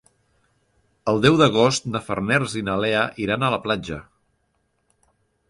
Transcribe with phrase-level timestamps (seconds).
[1.11, 4.01] El deu d'agost na Farners i na Lea iran a la platja.